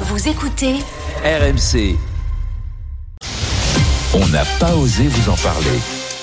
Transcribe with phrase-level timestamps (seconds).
[0.00, 0.74] Vous écoutez
[1.24, 1.96] RMC.
[4.14, 5.66] On n'a pas osé vous en parler.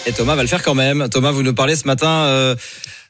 [0.05, 1.07] Et Thomas va le faire quand même.
[1.09, 2.55] Thomas, vous nous parlez ce matin euh,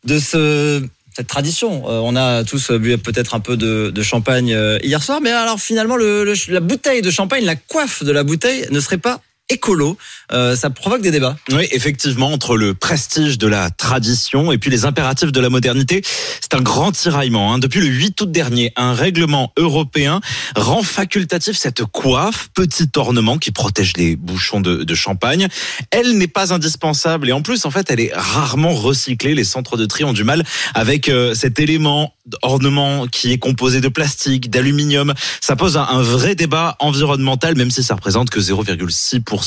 [0.05, 0.83] de ce
[1.15, 1.83] cette tradition.
[1.89, 5.31] Euh, on a tous bu peut-être un peu de, de champagne euh, hier soir, mais
[5.31, 8.97] alors finalement, le, le- la bouteille de champagne, la coiffe de la bouteille ne serait
[8.97, 9.21] pas
[9.53, 9.97] écolo.
[10.31, 11.37] Euh, ça provoque des débats.
[11.51, 16.01] Oui, effectivement, entre le prestige de la tradition et puis les impératifs de la modernité,
[16.41, 17.53] c'est un grand tiraillement.
[17.53, 17.59] hein.
[17.59, 20.21] Depuis le 8 août dernier, un règlement européen
[20.55, 25.47] rend facultatif cette coiffe, petit ornement qui protège les bouchons de, champagne.
[25.89, 29.33] Elle n'est pas indispensable et en plus, en fait, elle est rarement recyclée.
[29.33, 30.43] Les centres de tri ont du mal
[30.75, 35.13] avec euh, cet élément d'ornement qui est composé de plastique, d'aluminium.
[35.41, 39.42] Ça pose un, un vrai débat environnemental, même si ça représente que 0,6%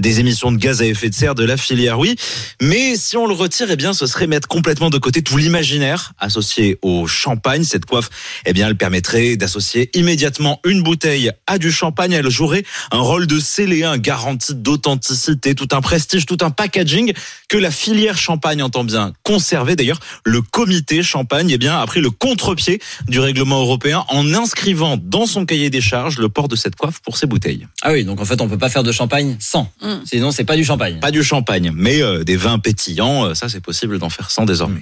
[0.00, 2.16] des émissions de gaz à effet de serre de la filière, oui.
[2.60, 6.12] Mais si on le retire, eh bien, ce serait mettre complètement de côté tout l'imaginaire
[6.18, 7.64] associé au champagne.
[7.64, 8.10] Cette coiffe,
[8.46, 12.12] eh bien, elle permettrait d'associer immédiatement une bouteille à du champagne.
[12.12, 17.12] Elle jouerait un rôle de scellé, un garantie d'authenticité, tout un prestige, tout un packaging
[17.48, 19.76] que la filière champagne entend bien conserver.
[19.76, 24.96] D'ailleurs, le comité champagne, eh bien, a pris le contre-pied du règlement européen en inscrivant
[24.96, 27.66] dans son cahier des charges le port de cette coiffe pour ses bouteilles.
[27.82, 29.70] Ah oui, donc en fait, on peut pas faire de champagne sans.
[30.04, 30.98] Sinon, c'est pas du champagne.
[31.00, 34.44] Pas du champagne, mais euh, des vins pétillants, euh, ça c'est possible d'en faire sans
[34.44, 34.80] désormais.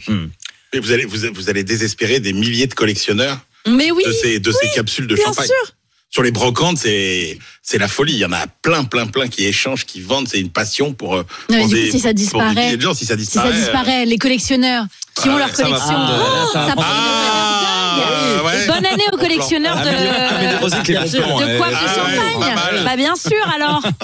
[0.72, 4.40] Et vous allez, vous, vous allez désespérer des milliers de collectionneurs Mais oui, de ces,
[4.40, 5.46] de ces capsules de bien champagne.
[5.46, 5.72] sûr.
[6.10, 8.12] Sur les brocantes, c'est, c'est la folie.
[8.14, 10.28] Il y en a plein, plein, plein qui échangent, qui vendent.
[10.28, 11.16] C'est une passion pour.
[11.16, 13.04] Non, mais pour du des- coup, si ça pour des disparaît, milliers de gens, si
[13.04, 13.52] ça si disparaît.
[13.52, 16.80] ça disparaît, les collectionneurs qui Ah ont ouais, leur ça collection, ça va ça prendre-
[16.80, 18.66] une Ah, ouais.
[18.66, 22.84] Bonne année aux collectionneurs de, plans, de de Ah ouais, champagne.
[22.84, 23.82] Bah bien sûr alors.